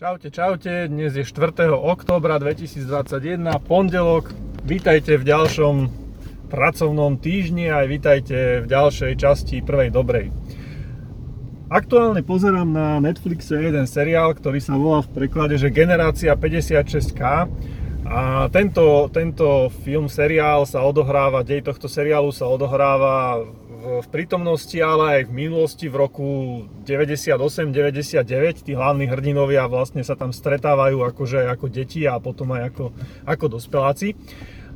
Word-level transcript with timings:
Čaute, 0.00 0.32
čaute, 0.32 0.88
dnes 0.88 1.12
je 1.12 1.20
4. 1.28 1.76
októbra 1.76 2.40
2021, 2.40 3.44
pondelok. 3.60 4.32
Vítajte 4.64 5.20
v 5.20 5.28
ďalšom 5.28 5.74
pracovnom 6.48 7.20
týždni 7.20 7.68
a 7.68 7.84
vítajte 7.84 8.64
v 8.64 8.66
ďalšej 8.72 9.12
časti 9.20 9.60
prvej 9.60 9.92
dobrej. 9.92 10.32
Aktuálne 11.68 12.24
pozerám 12.24 12.72
na 12.72 12.96
Netflixe 12.96 13.60
jeden 13.60 13.84
seriál, 13.84 14.32
ktorý 14.32 14.64
sa 14.64 14.80
volá 14.80 15.04
v 15.04 15.12
preklade, 15.20 15.60
že 15.60 15.68
Generácia 15.68 16.32
56K. 16.32 17.44
A 18.08 18.48
tento, 18.48 19.12
tento 19.12 19.68
film, 19.84 20.08
seriál 20.08 20.64
sa 20.64 20.80
odohráva, 20.80 21.44
dej 21.44 21.60
tohto 21.60 21.84
seriálu 21.84 22.32
sa 22.32 22.48
odohráva 22.48 23.44
v, 23.44 24.00
v 24.00 24.08
prítomnosti, 24.08 24.72
ale 24.80 25.20
aj 25.20 25.22
v 25.28 25.36
minulosti 25.36 25.86
v 25.92 26.00
roku 26.00 26.28
98-99. 26.88 28.64
Tí 28.64 28.72
hlavní 28.72 29.04
hrdinovia 29.04 29.68
vlastne 29.68 30.00
sa 30.00 30.16
tam 30.16 30.32
stretávajú 30.32 31.04
akože 31.12 31.44
ako 31.52 31.66
deti 31.68 32.08
a 32.08 32.16
potom 32.16 32.56
aj 32.56 32.72
ako, 32.72 32.84
ako 33.28 33.44
dospeláci. 33.60 34.16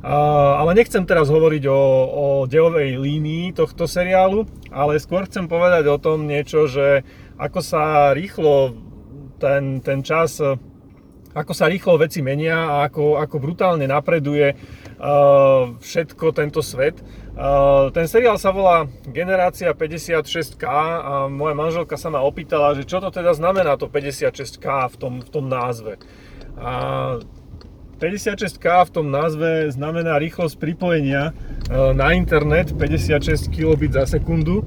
Uh, 0.05 0.61
ale 0.61 0.77
nechcem 0.77 1.01
teraz 1.01 1.33
hovoriť 1.33 1.65
o, 1.65 1.81
o 2.05 2.25
dejovej 2.45 3.01
línii 3.01 3.57
tohto 3.57 3.89
seriálu, 3.89 4.45
ale 4.69 5.01
skôr 5.01 5.25
chcem 5.25 5.49
povedať 5.49 5.89
o 5.89 5.97
tom 5.97 6.29
niečo, 6.29 6.69
že 6.69 7.01
ako 7.41 7.59
sa 7.65 8.13
rýchlo 8.13 8.77
ten, 9.41 9.81
ten 9.81 10.05
čas 10.05 10.37
ako 11.35 11.51
sa 11.51 11.67
rýchlo 11.67 11.99
veci 11.99 12.23
menia 12.23 12.55
a 12.55 12.75
ako, 12.87 13.19
ako 13.19 13.35
brutálne 13.43 13.83
napreduje 13.83 14.55
uh, 14.55 15.75
všetko 15.75 16.31
tento 16.31 16.63
svet. 16.63 17.03
Uh, 17.35 17.91
ten 17.91 18.07
seriál 18.07 18.39
sa 18.39 18.55
volá 18.55 18.87
Generácia 19.11 19.75
56K 19.75 20.63
a 21.03 21.13
moja 21.27 21.51
manželka 21.51 21.99
sa 21.99 22.07
ma 22.07 22.23
opýtala, 22.23 22.71
že 22.79 22.87
čo 22.87 23.03
to 23.03 23.11
teda 23.11 23.35
znamená 23.35 23.75
to 23.75 23.91
56K 23.91 24.87
v 24.89 24.95
tom, 24.95 25.13
v 25.19 25.29
tom 25.29 25.51
názve. 25.51 25.99
A 26.55 27.19
56K 28.05 28.85
v 28.85 28.91
tom 28.93 29.09
názve 29.09 29.73
znamená 29.73 30.21
rýchlosť 30.21 30.61
pripojenia 30.61 31.33
e, 31.33 31.93
na 31.97 32.13
internet 32.13 32.69
56 32.77 33.49
kilobit 33.49 33.97
za 33.97 34.05
sekundu, 34.05 34.61
e, 34.61 34.63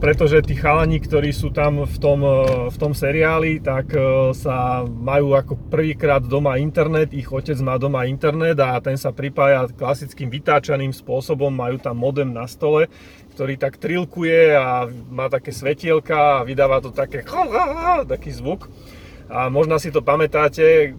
pretože 0.00 0.40
tí 0.40 0.56
chalani, 0.56 0.96
ktorí 0.96 1.28
sú 1.28 1.52
tam 1.52 1.84
v 1.84 1.96
tom, 2.00 2.24
e, 2.24 2.72
v 2.72 2.76
tom 2.80 2.96
seriáli, 2.96 3.60
tak 3.60 3.92
sa 4.32 4.80
majú 4.88 5.36
ako 5.36 5.60
prvýkrát 5.68 6.24
doma 6.24 6.56
internet, 6.56 7.12
ich 7.12 7.28
otec 7.28 7.60
má 7.60 7.76
doma 7.76 8.08
internet 8.08 8.56
a 8.64 8.80
ten 8.80 8.96
sa 8.96 9.12
pripája 9.12 9.68
klasickým 9.68 10.32
vytáčaným 10.32 10.96
spôsobom, 10.96 11.52
majú 11.52 11.76
tam 11.76 12.00
modem 12.00 12.32
na 12.32 12.48
stole, 12.48 12.88
ktorý 13.36 13.60
tak 13.60 13.76
trilkuje 13.76 14.56
a 14.56 14.88
má 15.12 15.28
také 15.28 15.52
svetielka 15.52 16.40
a 16.40 16.44
vydáva 16.48 16.80
to 16.80 16.96
také 16.96 17.20
taký 18.08 18.32
zvuk. 18.32 18.72
A 19.28 19.52
možno 19.52 19.76
si 19.76 19.92
to 19.92 20.00
pamätáte, 20.00 20.96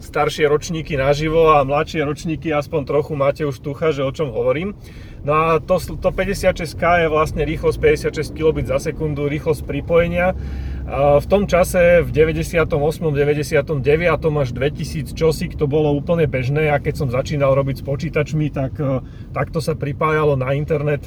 staršie 0.00 0.48
ročníky 0.48 0.96
naživo 0.96 1.54
a 1.54 1.62
mladšie 1.62 2.02
ročníky 2.02 2.50
aspoň 2.50 2.80
trochu 2.88 3.12
máte 3.14 3.42
už 3.44 3.60
tucha, 3.60 3.92
že 3.92 4.02
o 4.02 4.10
čom 4.10 4.32
hovorím. 4.32 4.74
No 5.20 5.32
a 5.36 5.46
to, 5.60 5.76
to 5.78 6.08
56K 6.08 7.04
je 7.04 7.08
vlastne 7.12 7.44
rýchlosť 7.44 7.78
56 8.12 8.32
kb 8.32 8.56
za 8.64 8.80
sekundu, 8.80 9.28
rýchlosť 9.28 9.62
pripojenia. 9.68 10.32
V 11.20 11.26
tom 11.28 11.46
čase 11.46 12.02
v 12.02 12.10
98. 12.10 12.66
99. 12.66 13.70
až 14.18 14.48
2000 14.50 15.12
čosík 15.12 15.54
to 15.54 15.68
bolo 15.68 15.92
úplne 15.92 16.24
bežné 16.26 16.72
a 16.72 16.80
keď 16.80 17.04
som 17.04 17.08
začínal 17.12 17.52
robiť 17.54 17.84
s 17.84 17.86
počítačmi, 17.86 18.50
tak 18.50 18.74
e, 18.80 19.04
takto 19.30 19.62
sa 19.62 19.78
pripájalo 19.78 20.34
na 20.34 20.56
internet 20.56 21.06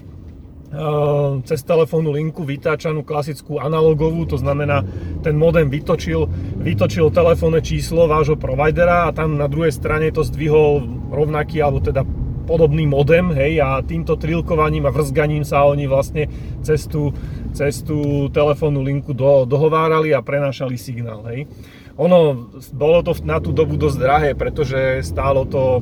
cez 1.46 1.62
telefónnu 1.62 2.10
linku 2.10 2.42
vytáčanú 2.42 3.06
klasickú 3.06 3.62
analogovú, 3.62 4.26
to 4.26 4.42
znamená 4.42 4.82
ten 5.22 5.38
modem 5.38 5.70
vytočil, 5.70 6.26
vytočil 6.58 7.14
telefónne 7.14 7.62
číslo 7.62 8.10
vášho 8.10 8.36
providera 8.36 9.06
a 9.06 9.14
tam 9.14 9.38
na 9.38 9.46
druhej 9.46 9.70
strane 9.70 10.10
to 10.10 10.26
zdvihol 10.26 10.82
rovnaký 11.14 11.62
alebo 11.62 11.78
teda 11.78 12.02
podobný 12.44 12.84
modem, 12.84 13.32
hej, 13.32 13.64
a 13.64 13.80
týmto 13.80 14.20
trilkovaním 14.20 14.83
a 14.89 14.92
vrzganím 14.92 15.48
sa 15.48 15.64
oni 15.64 15.88
vlastne 15.88 16.28
cez 16.60 16.92
tú, 16.92 17.16
cez 17.56 17.86
tú 17.88 18.28
telefónnu 18.33 18.83
linku 18.83 19.16
do, 19.16 19.48
dohovárali 19.48 20.12
a 20.12 20.20
prenášali 20.20 20.76
signál, 20.76 21.23
hej. 21.32 21.48
Ono, 21.95 22.50
bolo 22.73 23.00
to 23.06 23.16
na 23.23 23.39
tú 23.39 23.56
dobu 23.56 23.78
dosť 23.78 23.98
drahé, 24.02 24.30
pretože 24.33 25.06
stálo 25.06 25.45
to 25.48 25.80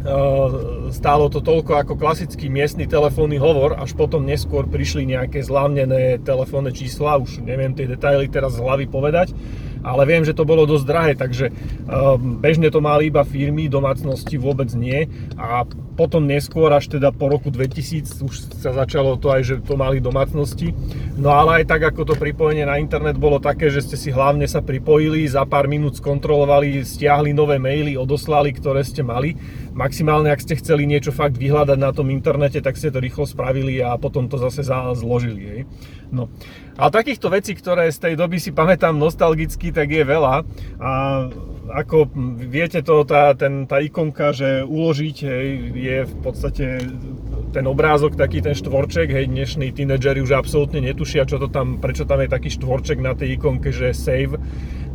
Ehm, 0.00 0.79
stálo 0.90 1.30
to 1.30 1.42
toľko 1.42 1.80
ako 1.80 1.94
klasický 1.96 2.50
miestny 2.52 2.86
telefónny 2.86 3.38
hovor, 3.38 3.78
až 3.78 3.94
potom 3.94 4.26
neskôr 4.26 4.66
prišli 4.66 5.06
nejaké 5.06 5.42
zlávnené 5.42 6.20
telefónne 6.22 6.74
čísla, 6.74 7.18
už 7.18 7.42
neviem 7.42 7.72
tie 7.74 7.88
detaily 7.88 8.26
teraz 8.30 8.58
z 8.58 8.62
hlavy 8.62 8.86
povedať, 8.90 9.32
ale 9.80 10.04
viem, 10.04 10.22
že 10.26 10.36
to 10.36 10.44
bolo 10.44 10.68
dosť 10.68 10.84
drahé, 10.84 11.12
takže 11.16 11.48
ehm, 11.48 12.38
bežne 12.38 12.68
to 12.68 12.84
mali 12.84 13.08
iba 13.08 13.24
firmy, 13.24 13.70
domácnosti 13.70 14.36
vôbec 14.36 14.68
nie 14.76 15.08
a 15.40 15.64
potom 16.00 16.24
neskôr, 16.24 16.72
až 16.72 16.96
teda 16.96 17.12
po 17.12 17.28
roku 17.28 17.52
2000, 17.52 18.24
už 18.24 18.56
sa 18.56 18.72
začalo 18.72 19.20
to 19.20 19.28
aj, 19.28 19.44
že 19.44 19.54
to 19.60 19.76
mali 19.76 20.00
domácnosti. 20.00 20.72
No 21.20 21.28
ale 21.28 21.60
aj 21.60 21.76
tak, 21.76 21.92
ako 21.92 22.08
to 22.08 22.14
pripojenie 22.16 22.64
na 22.64 22.80
internet 22.80 23.20
bolo 23.20 23.36
také, 23.36 23.68
že 23.68 23.84
ste 23.84 24.00
si 24.00 24.08
hlavne 24.08 24.48
sa 24.48 24.64
pripojili, 24.64 25.28
za 25.28 25.44
pár 25.44 25.68
minút 25.68 26.00
skontrolovali, 26.00 26.80
stiahli 26.80 27.36
nové 27.36 27.60
maily, 27.60 28.00
odoslali, 28.00 28.48
ktoré 28.56 28.80
ste 28.80 29.04
mali. 29.04 29.36
Maximálne, 29.76 30.32
ak 30.32 30.40
ste 30.40 30.56
chceli 30.56 30.88
niečo 30.88 31.12
fakt 31.12 31.36
vyhľadať 31.36 31.76
na 31.76 31.92
tom 31.92 32.08
internete, 32.08 32.64
tak 32.64 32.80
ste 32.80 32.88
to 32.88 32.96
rýchlo 32.96 33.28
spravili 33.28 33.84
a 33.84 33.92
potom 34.00 34.24
to 34.24 34.40
zase 34.40 34.64
zložili. 34.96 35.42
Hej. 35.44 35.60
No. 36.08 36.32
A 36.80 36.88
takýchto 36.88 37.28
vecí, 37.28 37.52
ktoré 37.52 37.92
z 37.92 38.00
tej 38.00 38.14
doby 38.16 38.40
si 38.40 38.56
pamätám 38.56 38.96
nostalgicky, 38.96 39.68
tak 39.68 39.92
je 39.92 40.00
veľa. 40.00 40.48
A 40.80 40.90
ako 41.70 42.10
viete 42.50 42.82
to, 42.82 43.06
tá, 43.06 43.30
ten, 43.38 43.64
tá 43.70 43.78
ikonka, 43.78 44.34
že 44.34 44.66
uložiť 44.66 45.16
hej, 45.22 45.46
je 45.74 45.98
v 46.04 46.14
podstate 46.18 46.64
ten 47.54 47.64
obrázok, 47.66 48.18
taký 48.18 48.42
ten 48.42 48.54
štvorček, 48.54 49.10
hej, 49.10 49.30
dnešní 49.30 49.70
tínedžeri 49.70 50.22
už 50.22 50.34
absolútne 50.34 50.82
netušia, 50.82 51.26
čo 51.26 51.38
to 51.38 51.46
tam, 51.46 51.78
prečo 51.78 52.06
tam 52.06 52.20
je 52.22 52.28
taký 52.30 52.50
štvorček 52.50 52.98
na 52.98 53.14
tej 53.14 53.38
ikonke, 53.38 53.70
že 53.70 53.94
save, 53.94 54.34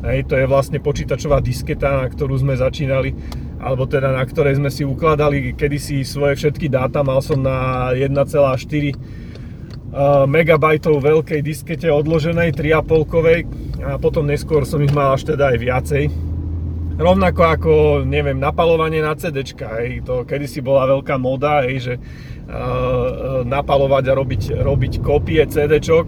hej, 0.04 0.28
to 0.28 0.36
je 0.36 0.46
vlastne 0.48 0.84
počítačová 0.84 1.40
disketa, 1.40 2.04
na 2.04 2.08
ktorú 2.12 2.36
sme 2.36 2.60
začínali, 2.60 3.16
alebo 3.64 3.88
teda 3.88 4.12
na 4.12 4.24
ktorej 4.28 4.60
sme 4.60 4.68
si 4.68 4.84
ukladali 4.84 5.56
kedysi 5.56 6.04
svoje 6.04 6.36
všetky 6.36 6.68
dáta, 6.68 7.02
mal 7.08 7.24
som 7.24 7.40
na 7.40 7.92
1,4 7.96 9.26
megabajtov 10.28 11.00
veľkej 11.00 11.40
diskete 11.40 11.88
odloženej, 11.88 12.52
3,5-kovej 12.52 13.48
a 13.80 13.96
potom 13.96 14.28
neskôr 14.28 14.68
som 14.68 14.84
ich 14.84 14.92
mal 14.92 15.16
až 15.16 15.32
teda 15.32 15.56
aj 15.56 15.58
viacej. 15.64 16.35
Rovnako 16.96 17.42
ako, 17.44 17.72
neviem, 18.08 18.40
napalovanie 18.40 19.04
na 19.04 19.12
CD, 19.20 19.44
hej, 19.44 20.00
to 20.08 20.24
kedysi 20.24 20.64
bola 20.64 20.88
veľká 20.88 21.20
moda, 21.20 21.68
hej, 21.68 21.78
že 21.84 21.94
uh, 22.00 23.44
napalovať 23.44 24.04
a 24.08 24.14
robiť, 24.16 24.44
robiť 24.64 25.04
kopie 25.04 25.44
CD, 25.44 25.76
uh, 25.76 26.08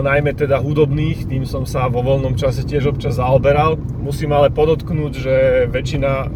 najmä 0.00 0.32
teda 0.32 0.56
hudobných, 0.56 1.28
tým 1.28 1.44
som 1.44 1.68
sa 1.68 1.92
vo 1.92 2.00
voľnom 2.00 2.32
čase 2.32 2.64
tiež 2.64 2.96
občas 2.96 3.20
zaoberal. 3.20 3.76
Musím 4.00 4.32
ale 4.32 4.48
podotknúť, 4.48 5.12
že 5.20 5.34
väčšina 5.68 6.12
uh, 6.24 6.28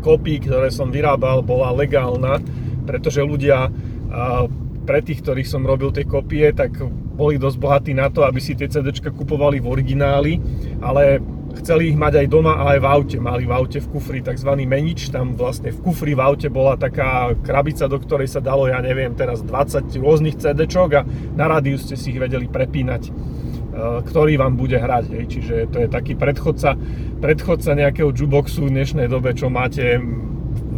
kopí, 0.00 0.40
ktoré 0.40 0.72
som 0.72 0.88
vyrábal, 0.88 1.44
bola 1.44 1.68
legálna, 1.76 2.40
pretože 2.88 3.20
ľudia 3.20 3.68
uh, 3.68 4.48
pre 4.88 5.04
tých, 5.04 5.20
ktorých 5.20 5.44
som 5.44 5.68
robil 5.68 5.92
tie 5.92 6.08
kopie, 6.08 6.56
tak 6.56 6.80
boli 7.20 7.36
dosť 7.36 7.58
bohatí 7.60 7.92
na 7.92 8.08
to, 8.08 8.24
aby 8.24 8.40
si 8.40 8.56
tie 8.56 8.64
CD 8.64 8.88
kupovali 8.96 9.60
v 9.60 9.68
origináli, 9.68 10.40
ale 10.80 11.20
chceli 11.60 11.92
ich 11.92 11.98
mať 11.98 12.24
aj 12.24 12.26
doma 12.30 12.54
a 12.56 12.76
aj 12.76 12.78
v 12.80 12.86
aute. 12.86 13.18
Mali 13.18 13.44
v 13.44 13.52
aute 13.52 13.78
v 13.82 13.88
kufri 13.90 14.20
tzv. 14.22 14.50
menič, 14.64 15.10
tam 15.10 15.34
vlastne 15.34 15.74
v 15.74 15.78
kufri 15.82 16.14
v 16.14 16.22
aute 16.22 16.48
bola 16.48 16.78
taká 16.78 17.34
krabica, 17.42 17.90
do 17.90 17.98
ktorej 17.98 18.30
sa 18.30 18.40
dalo, 18.40 18.70
ja 18.70 18.78
neviem, 18.78 19.14
teraz 19.14 19.42
20 19.42 19.90
rôznych 19.98 20.38
CD 20.38 20.64
a 20.68 21.02
na 21.34 21.46
rádiu 21.48 21.76
ste 21.76 21.98
si 21.98 22.14
ich 22.14 22.20
vedeli 22.20 22.46
prepínať 22.46 23.02
e, 23.08 23.10
ktorý 24.06 24.38
vám 24.38 24.54
bude 24.54 24.78
hrať. 24.78 25.04
Hej. 25.12 25.24
Čiže 25.28 25.54
to 25.70 25.78
je 25.84 25.88
taký 25.90 26.14
predchodca, 26.14 26.78
predchodca 27.18 27.70
nejakého 27.74 28.10
jukeboxu 28.14 28.68
v 28.68 28.74
dnešnej 28.78 29.06
dobe, 29.10 29.34
čo 29.34 29.50
máte 29.50 29.98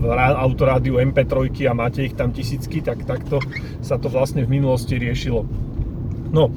v 0.01 0.05
autorádiu 0.17 0.97
MP3 0.97 1.69
a 1.69 1.77
máte 1.77 2.09
ich 2.09 2.17
tam 2.17 2.33
tisícky, 2.33 2.81
tak 2.81 3.05
takto 3.05 3.37
sa 3.85 4.01
to 4.01 4.09
vlastne 4.09 4.49
v 4.49 4.57
minulosti 4.57 4.97
riešilo. 4.97 5.45
No, 6.33 6.49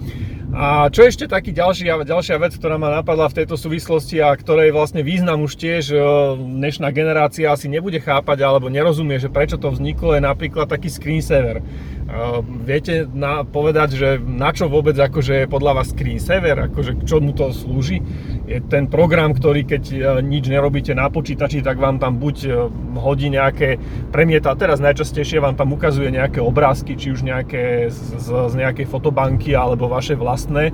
a 0.54 0.86
čo 0.94 1.10
ešte 1.10 1.26
taký 1.26 1.50
ďalší, 1.50 1.90
ďalšia 2.06 2.38
vec, 2.38 2.54
ktorá 2.62 2.78
ma 2.78 2.94
napadla 2.94 3.26
v 3.26 3.42
tejto 3.42 3.58
súvislosti 3.58 4.22
a 4.22 4.30
ktorej 4.38 4.70
vlastne 4.70 5.02
význam 5.02 5.42
už 5.42 5.58
tiež 5.58 5.84
e, 5.90 5.98
dnešná 6.38 6.94
generácia 6.94 7.50
asi 7.50 7.66
nebude 7.66 7.98
chápať 7.98 8.46
alebo 8.46 8.70
nerozumie, 8.70 9.18
že 9.18 9.34
prečo 9.34 9.58
to 9.58 9.74
vzniklo, 9.74 10.14
je 10.14 10.22
napríklad 10.22 10.70
taký 10.70 10.94
screensaver. 10.94 11.66
E, 12.14 12.46
viete 12.46 13.10
na, 13.10 13.42
povedať, 13.42 13.98
že 13.98 14.10
na 14.22 14.54
čo 14.54 14.70
vôbec 14.70 14.94
akože 14.94 15.44
je 15.44 15.48
podľa 15.50 15.82
vás 15.82 15.90
screensaver, 15.98 16.70
akože 16.70 17.02
k 17.02 17.04
čomu 17.10 17.34
to 17.34 17.50
slúži? 17.50 18.06
Je 18.46 18.62
ten 18.70 18.86
program, 18.86 19.34
ktorý 19.34 19.66
keď 19.66 19.84
e, 19.90 19.98
nič 20.22 20.46
nerobíte 20.46 20.94
na 20.94 21.10
počítači, 21.10 21.66
tak 21.66 21.82
vám 21.82 21.98
tam 21.98 22.22
buď 22.22 22.70
hodí 23.02 23.34
nejaké, 23.34 23.82
premieta, 24.14 24.54
teraz 24.54 24.78
najčastejšie 24.78 25.42
vám 25.42 25.58
tam 25.58 25.74
ukazuje 25.74 26.14
nejaké 26.14 26.38
obrázky, 26.38 26.94
či 26.94 27.18
už 27.18 27.26
nejaké 27.26 27.90
z, 27.90 28.22
z 28.30 28.54
nejakej 28.54 28.86
fotobanky 28.86 29.58
alebo 29.58 29.90
vaše 29.90 30.14
vlastné. 30.14 30.70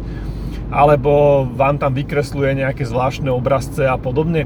alebo 0.70 1.48
vám 1.50 1.82
tam 1.82 1.98
vykresluje 1.98 2.54
nejaké 2.62 2.86
zvláštne 2.86 3.32
obrazce 3.34 3.90
a 3.90 3.98
podobne. 3.98 4.46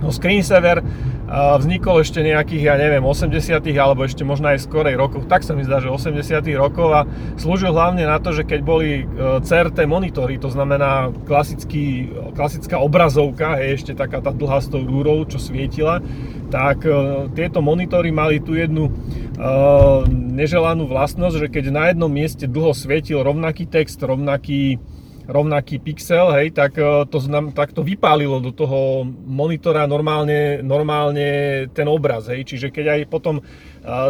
No 0.00 0.12
screensaver 0.12 0.84
vznikol 1.30 2.02
ešte 2.02 2.26
nejakých, 2.26 2.62
ja 2.66 2.74
neviem, 2.74 3.06
80 3.06 3.62
alebo 3.78 4.02
ešte 4.02 4.26
možno 4.26 4.50
aj 4.50 4.66
skorej 4.66 4.98
rokov, 4.98 5.30
tak 5.30 5.46
sa 5.46 5.54
mi 5.54 5.62
zdá, 5.62 5.78
že 5.78 5.86
80 5.86 6.26
rokov 6.58 6.90
a 6.90 7.06
slúžil 7.38 7.70
hlavne 7.70 8.02
na 8.02 8.18
to, 8.18 8.34
že 8.34 8.42
keď 8.42 8.60
boli 8.66 9.02
e, 9.02 9.04
CRT 9.38 9.86
monitory, 9.86 10.42
to 10.42 10.50
znamená 10.50 11.14
klasický, 11.30 12.10
klasická 12.34 12.82
obrazovka, 12.82 13.62
je 13.62 13.78
ešte 13.78 13.92
taká 13.94 14.18
tá 14.18 14.34
dlhá 14.34 14.58
s 14.58 14.66
tou 14.66 14.82
rúrou, 14.82 15.22
čo 15.22 15.38
svietila, 15.38 16.02
tak 16.50 16.82
e, 16.82 17.30
tieto 17.38 17.62
monitory 17.62 18.10
mali 18.10 18.42
tu 18.42 18.58
jednu 18.58 18.90
uh, 18.90 20.02
neželanú 20.10 20.90
vlastnosť, 20.90 21.46
že 21.46 21.48
keď 21.48 21.64
na 21.70 21.84
jednom 21.94 22.10
mieste 22.10 22.50
dlho 22.50 22.74
svietil 22.74 23.22
rovnaký 23.22 23.70
text, 23.70 24.02
rovnaký 24.02 24.82
rovnaký 25.30 25.78
pixel, 25.78 26.34
hej, 26.34 26.50
tak 26.50 26.74
e, 26.74 27.06
to, 27.06 27.18
znam, 27.22 27.54
tak 27.54 27.70
to 27.70 27.86
vypálilo 27.86 28.42
do 28.42 28.50
toho 28.50 29.06
monitora 29.06 29.86
normálne, 29.86 30.58
normálne 30.60 31.70
ten 31.70 31.86
obraz. 31.86 32.26
Hej. 32.26 32.50
Čiže 32.50 32.68
keď 32.74 32.86
aj 32.98 33.00
potom 33.06 33.38
e, 33.38 33.42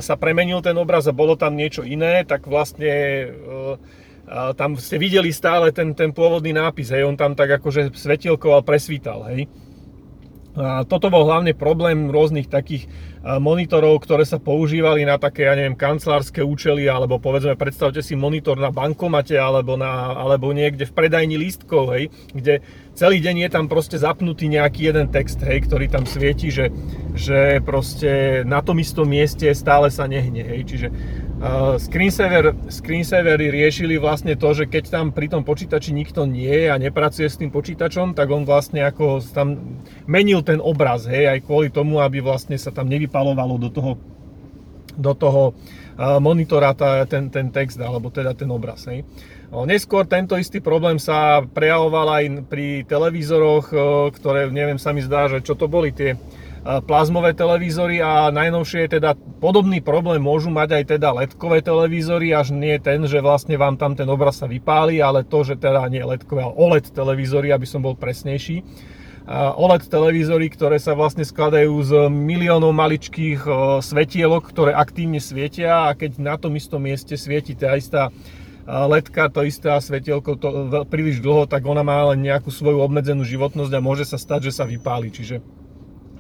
sa 0.01 0.17
premenil 0.17 0.65
ten 0.65 0.75
obraz 0.81 1.05
a 1.05 1.13
bolo 1.13 1.37
tam 1.37 1.61
niečo 1.61 1.85
iné, 1.85 2.25
tak 2.25 2.49
vlastne 2.49 2.89
e, 2.91 3.27
tam 4.31 4.79
ste 4.79 4.97
videli 4.97 5.35
stále 5.35 5.75
ten, 5.75 5.93
ten 5.93 6.15
pôvodný 6.15 6.55
nápis, 6.55 6.95
hej, 6.95 7.03
on 7.05 7.19
tam 7.19 7.37
tak 7.37 7.61
akože 7.61 7.93
svetielkoval, 7.93 8.65
presvítal, 8.65 9.27
hej. 9.29 9.51
A 10.59 10.83
toto 10.83 11.15
bol 11.15 11.31
hlavne 11.31 11.55
problém 11.55 12.11
rôznych 12.11 12.51
takých 12.51 12.91
monitorov, 13.21 14.01
ktoré 14.01 14.25
sa 14.25 14.41
používali 14.41 15.05
na 15.05 15.21
také, 15.21 15.45
ja 15.45 15.55
neviem, 15.55 15.77
kancelárske 15.77 16.41
účely, 16.41 16.89
alebo 16.89 17.21
povedzme, 17.21 17.53
predstavte 17.53 18.01
si 18.01 18.17
monitor 18.17 18.57
na 18.57 18.73
bankomate, 18.73 19.37
alebo, 19.37 19.77
na, 19.77 20.17
alebo 20.17 20.51
niekde 20.51 20.89
v 20.89 20.97
predajni 20.97 21.37
lístkov, 21.37 21.93
hej, 21.95 22.09
kde 22.33 22.65
celý 22.97 23.21
deň 23.21 23.47
je 23.47 23.51
tam 23.53 23.69
proste 23.69 24.01
zapnutý 24.01 24.49
nejaký 24.49 24.89
jeden 24.89 25.13
text, 25.13 25.39
hej, 25.45 25.69
ktorý 25.69 25.87
tam 25.93 26.09
svieti, 26.09 26.49
že, 26.49 26.73
že 27.13 27.61
proste 27.61 28.43
na 28.49 28.65
tom 28.65 28.81
istom 28.81 29.05
mieste 29.07 29.53
stále 29.53 29.93
sa 29.93 30.09
nehne, 30.09 30.41
hej, 30.41 30.61
čiže 30.65 30.89
screensaver, 31.81 32.53
screensavery 32.69 33.49
riešili 33.49 33.97
vlastne 33.97 34.37
to, 34.37 34.53
že 34.53 34.69
keď 34.69 34.85
tam 34.93 35.07
pri 35.09 35.33
tom 35.33 35.41
počítači 35.41 35.97
nikto 35.97 36.29
nie 36.29 36.53
je 36.53 36.69
a 36.69 36.77
nepracuje 36.77 37.25
s 37.25 37.41
tým 37.41 37.49
počítačom, 37.49 38.13
tak 38.13 38.29
on 38.29 38.45
vlastne 38.45 38.85
ako 38.85 39.25
tam 39.33 39.81
menil 40.05 40.45
ten 40.45 40.61
obraz, 40.61 41.09
hej, 41.09 41.33
aj 41.33 41.49
kvôli 41.49 41.73
tomu, 41.73 42.05
aby 42.05 42.21
vlastne 42.21 42.61
sa 42.61 42.69
tam 42.69 42.93
nevypalovalo 42.93 43.57
do 43.57 43.73
toho, 43.73 43.93
do 45.01 45.13
toho 45.17 45.57
uh, 45.57 46.21
monitora 46.21 46.77
tá, 46.77 47.09
ten, 47.09 47.33
ten 47.33 47.49
text, 47.49 47.81
alebo 47.81 48.13
teda 48.13 48.37
ten 48.37 48.49
obraz, 48.53 48.85
hej. 48.85 49.09
Neskôr 49.51 50.07
tento 50.07 50.39
istý 50.39 50.63
problém 50.63 51.03
sa 51.03 51.43
prejavoval 51.43 52.23
aj 52.23 52.25
pri 52.47 52.87
televízoroch, 52.87 53.75
ktoré, 54.15 54.47
neviem, 54.47 54.79
sa 54.79 54.95
mi 54.95 55.03
zdá, 55.03 55.27
že 55.27 55.43
čo 55.43 55.59
to 55.59 55.67
boli 55.67 55.91
tie 55.91 56.15
plazmové 56.61 57.33
televízory 57.33 58.05
a 58.05 58.29
najnovšie 58.29 58.93
teda 58.93 59.17
podobný 59.41 59.81
problém 59.81 60.21
môžu 60.21 60.53
mať 60.53 60.77
aj 60.77 60.85
teda 60.93 61.09
ledkové 61.17 61.65
televízory, 61.65 62.37
až 62.37 62.53
nie 62.53 62.77
ten, 62.77 63.01
že 63.09 63.25
vlastne 63.25 63.57
vám 63.57 63.81
tam 63.81 63.97
ten 63.97 64.05
obraz 64.05 64.45
sa 64.45 64.47
vypáli, 64.47 65.01
ale 65.01 65.25
to, 65.25 65.41
že 65.41 65.57
teda 65.57 65.89
nie 65.89 66.05
ledkové, 66.05 66.45
ale 66.45 66.53
OLED 66.53 66.93
televízory, 66.93 67.49
aby 67.49 67.65
som 67.65 67.81
bol 67.81 67.97
presnejší. 67.97 68.61
OLED 69.31 69.89
televízory, 69.89 70.53
ktoré 70.53 70.77
sa 70.77 70.93
vlastne 70.93 71.25
skladajú 71.25 71.73
z 71.87 71.93
miliónov 72.13 72.77
maličkých 72.77 73.47
svetielok, 73.81 74.53
ktoré 74.53 74.77
aktívne 74.77 75.23
svietia 75.23 75.89
a 75.89 75.97
keď 75.97 76.21
na 76.21 76.35
tom 76.37 76.59
istom 76.61 76.85
mieste 76.85 77.17
svieti 77.17 77.57
tá 77.57 77.73
istá 77.79 78.13
ledka, 78.69 79.33
to 79.33 79.47
isté 79.47 79.71
svetielko 79.71 80.37
to 80.37 80.49
príliš 80.91 81.23
dlho, 81.25 81.49
tak 81.49 81.65
ona 81.65 81.81
má 81.81 82.11
len 82.13 82.21
nejakú 82.21 82.53
svoju 82.53 82.83
obmedzenú 82.85 83.25
životnosť 83.25 83.73
a 83.73 83.81
môže 83.81 84.05
sa 84.05 84.19
stať, 84.21 84.51
že 84.51 84.61
sa 84.61 84.65
vypáli. 84.69 85.09
Čiže 85.15 85.41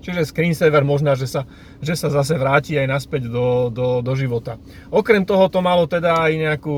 Čiže 0.00 0.32
screensaver 0.32 0.81
možná, 0.81 1.12
že 1.12 1.29
sa, 1.29 1.44
že 1.85 1.93
sa 1.93 2.08
zase 2.08 2.41
vráti 2.41 2.76
aj 2.81 2.88
naspäť 2.88 3.29
do, 3.29 3.69
do, 3.69 4.00
do 4.00 4.12
života. 4.17 4.56
Okrem 4.88 5.29
toho 5.29 5.52
to 5.52 5.61
malo 5.61 5.85
teda 5.85 6.25
aj 6.25 6.32
nejakú, 6.35 6.75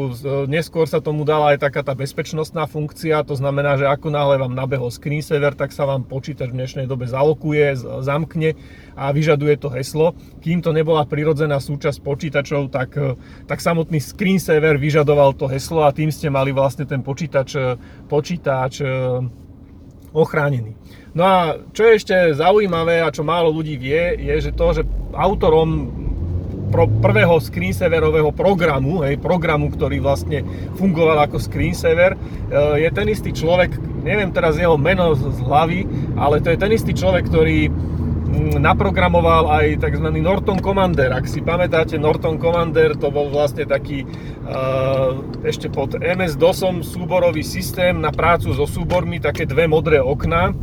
neskôr 0.51 0.91
sa 0.91 0.99
tomu 0.99 1.23
dala 1.23 1.55
aj 1.55 1.63
taká 1.63 1.87
tá 1.87 1.95
bezpečnostná 1.95 2.67
funkcia, 2.67 3.23
to 3.23 3.39
znamená, 3.39 3.79
že 3.79 3.87
ako 3.87 4.11
náhle 4.11 4.43
vám 4.43 4.59
nabehol 4.59 4.91
screensaver, 4.91 5.55
tak 5.55 5.71
sa 5.71 5.87
vám 5.87 6.03
počítač 6.03 6.51
v 6.51 6.59
dnešnej 6.59 6.87
dobe 6.91 7.07
zalokuje, 7.07 7.79
zamkne 8.03 8.59
a 8.99 9.15
vyžaduje 9.15 9.55
to 9.57 9.71
heslo. 9.71 10.19
Kým 10.43 10.59
to 10.59 10.75
nebola 10.75 11.07
prirodzená 11.07 11.63
súčasť 11.63 12.03
počítačov, 12.03 12.75
tak, 12.75 12.99
tak 13.47 13.59
samotný 13.63 14.03
screensaver 14.03 14.83
vyžadoval 14.83 15.39
to 15.39 15.47
heslo 15.47 15.87
a 15.87 15.95
tým 15.95 16.11
ste 16.11 16.27
mali 16.27 16.51
vlastne 16.51 16.85
ten 16.91 17.01
počítač, 17.07 17.79
počítač 18.11 18.83
ochránený. 20.13 20.77
No 21.13 21.25
a 21.25 21.39
čo 21.77 21.89
je 21.89 21.99
ešte 22.01 22.17
zaujímavé 22.33 23.05
a 23.05 23.13
čo 23.13 23.21
málo 23.21 23.53
ľudí 23.53 23.77
vie, 23.77 24.17
je, 24.17 24.49
že 24.49 24.53
to, 24.57 24.81
že 24.81 24.83
autorom 25.13 25.93
pro 26.73 26.89
prvého 26.89 27.37
screensaverového 27.37 28.33
programu, 28.33 29.05
hej, 29.05 29.21
programu, 29.21 29.69
ktorý 29.69 30.01
vlastne 30.01 30.41
fungoval 30.81 31.29
ako 31.29 31.37
screensaver, 31.37 32.17
e, 32.17 32.19
je 32.81 32.89
ten 32.89 33.07
istý 33.13 33.29
človek, 33.37 33.77
neviem 34.01 34.33
teraz 34.33 34.57
jeho 34.57 34.81
meno 34.81 35.13
z 35.13 35.37
hlavy, 35.45 35.85
ale 36.17 36.41
to 36.41 36.49
je 36.49 36.57
ten 36.57 36.73
istý 36.73 36.97
človek, 36.97 37.29
ktorý 37.29 37.69
naprogramoval 38.59 39.53
aj 39.53 39.85
tzv. 39.85 40.09
Norton 40.19 40.59
Commander. 40.59 41.13
Ak 41.13 41.29
si 41.29 41.45
pamätáte, 41.45 42.01
Norton 42.01 42.41
Commander 42.41 42.97
to 42.97 43.13
bol 43.13 43.29
vlastne 43.29 43.69
taký 43.69 44.09
uh, 44.49 45.21
ešte 45.45 45.69
pod 45.69 46.01
MS-DOSom 46.01 46.81
súborový 46.81 47.45
systém 47.45 48.01
na 48.01 48.09
prácu 48.09 48.57
so 48.57 48.65
súbormi, 48.65 49.21
také 49.21 49.45
dve 49.45 49.69
modré 49.69 50.01
okná, 50.01 50.55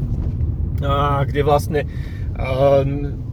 kde 1.27 1.41
vlastne 1.43 1.83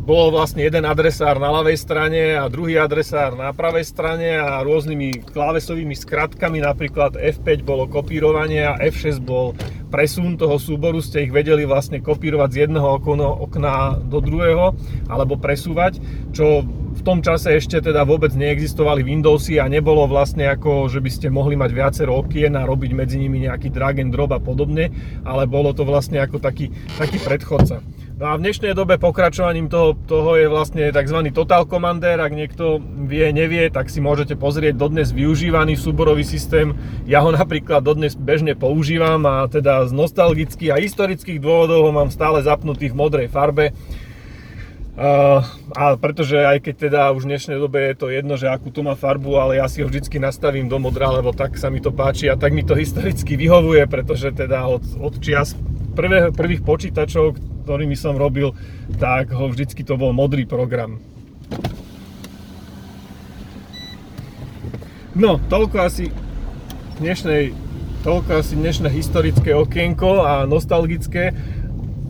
bol 0.03 0.35
vlastne 0.35 0.67
jeden 0.67 0.82
adresár 0.82 1.38
na 1.38 1.50
ľavej 1.55 1.79
strane 1.79 2.35
a 2.35 2.50
druhý 2.50 2.75
adresár 2.75 3.38
na 3.38 3.55
pravej 3.55 3.87
strane 3.87 4.35
a 4.35 4.62
rôznymi 4.67 5.31
klávesovými 5.31 5.94
skratkami, 5.94 6.58
napríklad 6.62 7.14
F5 7.14 7.62
bolo 7.62 7.87
kopírovanie 7.87 8.67
a 8.67 8.79
F6 8.82 9.23
bol 9.23 9.55
presun 9.94 10.35
toho 10.35 10.58
súboru, 10.58 10.99
ste 10.99 11.26
ich 11.26 11.31
vedeli 11.31 11.62
vlastne 11.62 12.03
kopírovať 12.03 12.50
z 12.50 12.58
jedného 12.67 12.99
okna 13.47 14.03
do 14.03 14.19
druhého 14.19 14.75
alebo 15.06 15.38
presúvať, 15.38 16.02
čo 16.35 16.67
v 16.67 17.02
tom 17.06 17.23
čase 17.23 17.55
ešte 17.55 17.79
teda 17.79 18.02
vôbec 18.02 18.35
neexistovali 18.35 19.06
Windowsy 19.06 19.62
a 19.62 19.70
nebolo 19.70 20.09
vlastne 20.11 20.50
ako, 20.50 20.91
že 20.91 20.99
by 20.99 21.11
ste 21.12 21.29
mohli 21.31 21.55
mať 21.55 21.70
viacero 21.70 22.19
okien 22.19 22.59
a 22.59 22.67
robiť 22.67 22.91
medzi 22.91 23.23
nimi 23.23 23.47
nejaký 23.47 23.70
drag 23.70 24.02
and 24.02 24.11
drop 24.11 24.35
a 24.35 24.41
podobne, 24.43 24.91
ale 25.23 25.47
bolo 25.47 25.70
to 25.70 25.87
vlastne 25.87 26.19
ako 26.19 26.43
taký, 26.43 26.73
taký 26.99 27.23
predchodca. 27.23 27.79
No 28.16 28.32
a 28.32 28.40
v 28.40 28.49
dnešnej 28.49 28.73
dobe 28.73 28.96
pokračovaním 28.96 29.68
toho, 29.68 29.92
toho 29.92 30.40
je 30.40 30.49
vlastne 30.49 30.88
tzv. 30.88 31.20
Total 31.37 31.68
Commander. 31.68 32.16
Ak 32.16 32.32
niekto 32.32 32.80
vie, 32.80 33.28
nevie, 33.28 33.68
tak 33.68 33.92
si 33.92 34.00
môžete 34.00 34.40
pozrieť 34.40 34.73
dodnes 34.73 35.12
využívaný 35.12 35.76
súborový 35.76 36.25
systém. 36.25 36.73
Ja 37.04 37.20
ho 37.20 37.28
napríklad 37.28 37.85
dodnes 37.85 38.16
bežne 38.16 38.56
používam 38.56 39.20
a 39.28 39.44
teda 39.52 39.85
z 39.85 39.92
nostalgických 39.92 40.73
a 40.73 40.80
historických 40.80 41.44
dôvodov 41.44 41.85
ho 41.85 41.92
mám 41.92 42.08
stále 42.08 42.40
zapnutý 42.40 42.88
v 42.88 42.96
modrej 42.96 43.28
farbe. 43.28 43.76
Uh, 44.96 45.44
a 45.76 46.00
pretože 46.00 46.40
aj 46.40 46.64
keď 46.64 46.88
teda 46.88 47.00
už 47.12 47.28
v 47.28 47.37
dnešnej 47.37 47.61
dobe 47.61 47.85
je 47.92 48.00
to 48.00 48.08
jedno, 48.08 48.40
že 48.40 48.49
akú 48.49 48.73
tu 48.73 48.80
má 48.80 48.96
farbu, 48.96 49.37
ale 49.37 49.61
ja 49.61 49.68
si 49.68 49.85
ho 49.85 49.92
vždycky 49.92 50.16
nastavím 50.16 50.73
do 50.73 50.80
modra, 50.80 51.12
lebo 51.12 51.37
tak 51.37 51.61
sa 51.61 51.68
mi 51.68 51.85
to 51.85 51.92
páči 51.92 52.32
a 52.32 52.40
tak 52.40 52.56
mi 52.56 52.64
to 52.64 52.73
historicky 52.73 53.37
vyhovuje, 53.37 53.85
pretože 53.85 54.32
teda 54.32 54.64
od, 54.64 54.80
od 55.04 55.20
čias 55.20 55.52
prvé, 55.97 56.29
prvých 56.31 56.61
počítačov, 56.61 57.41
ktorými 57.65 57.97
som 57.97 58.15
robil, 58.15 58.53
tak 59.00 59.33
ho 59.33 59.49
vždycky 59.49 59.81
to 59.81 59.97
bol 59.97 60.12
modrý 60.12 60.45
program. 60.45 61.00
No, 65.17 65.41
toľko 65.49 65.76
asi 65.81 66.12
dnešnej, 67.00 67.57
toľko 68.05 68.31
asi 68.37 68.53
dnešné 68.53 68.93
historické 68.93 69.57
okienko 69.57 70.21
a 70.21 70.45
nostalgické. 70.45 71.33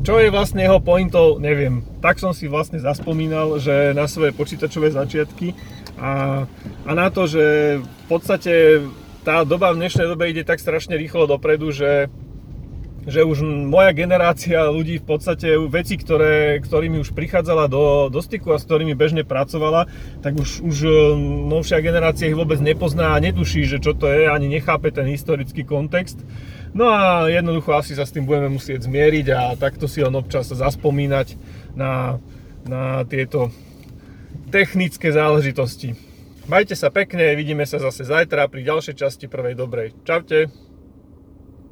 Čo 0.03 0.19
je 0.19 0.31
vlastne 0.31 0.67
jeho 0.67 0.83
pointov, 0.83 1.39
neviem. 1.39 1.87
Tak 2.03 2.19
som 2.19 2.35
si 2.35 2.51
vlastne 2.51 2.83
zaspomínal, 2.83 3.63
že 3.63 3.95
na 3.95 4.11
svoje 4.11 4.35
počítačové 4.35 4.91
začiatky 4.91 5.55
a, 5.99 6.45
a 6.83 6.91
na 6.95 7.07
to, 7.15 7.31
že 7.31 7.79
v 7.79 8.05
podstate 8.11 8.83
tá 9.27 9.43
doba 9.43 9.75
v 9.75 9.87
dnešnej 9.87 10.07
dobe 10.07 10.31
ide 10.31 10.47
tak 10.47 10.63
strašne 10.63 10.95
rýchlo 10.95 11.27
dopredu, 11.27 11.75
že 11.75 12.11
že 13.07 13.23
už 13.23 13.47
moja 13.71 13.95
generácia 13.95 14.67
ľudí 14.67 14.99
v 14.99 15.07
podstate 15.07 15.55
veci, 15.71 15.95
ktoré, 15.95 16.59
ktorými 16.59 16.99
už 17.07 17.15
prichádzala 17.15 17.71
do, 17.71 18.11
do 18.11 18.19
styku 18.19 18.51
a 18.51 18.59
s 18.59 18.67
ktorými 18.67 18.99
bežne 18.99 19.23
pracovala, 19.23 19.87
tak 20.27 20.35
už, 20.35 20.67
už 20.67 20.77
e, 20.83 20.91
novšia 21.47 21.79
generácia 21.87 22.27
ich 22.27 22.35
vôbec 22.35 22.59
nepozná 22.59 23.15
a 23.15 23.23
netuší, 23.23 23.63
že 23.63 23.79
čo 23.79 23.95
to 23.95 24.11
je, 24.11 24.27
ani 24.27 24.51
nechápe 24.51 24.91
ten 24.91 25.07
historický 25.07 25.63
kontext. 25.63 26.19
No 26.75 26.91
a 26.91 27.31
jednoducho 27.31 27.79
asi 27.79 27.95
sa 27.95 28.03
s 28.03 28.13
tým 28.13 28.27
budeme 28.27 28.51
musieť 28.51 28.91
zmieriť 28.91 29.27
a 29.33 29.41
takto 29.55 29.87
si 29.87 30.03
len 30.03 30.13
občas 30.19 30.51
zaspomínať 30.51 31.39
na, 31.79 32.19
na 32.67 33.07
tieto 33.07 33.55
technické 34.51 35.15
záležitosti. 35.15 35.95
Majte 36.51 36.75
sa 36.75 36.91
pekne, 36.91 37.39
vidíme 37.39 37.67
sa 37.67 37.79
zase 37.79 38.03
zajtra 38.03 38.51
pri 38.51 38.67
ďalšej 38.67 38.95
časti 38.99 39.27
prvej 39.31 39.55
dobrej. 39.55 39.95
Čaute. 40.03 40.66